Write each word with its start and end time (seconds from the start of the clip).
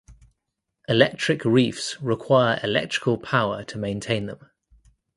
Electric 0.89 1.45
reefs 1.45 2.01
require 2.01 2.59
electrical 2.63 3.19
power 3.19 3.63
to 3.65 3.77
maintain 3.77 4.25
them. 4.25 4.39